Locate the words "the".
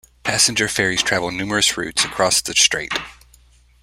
2.41-2.53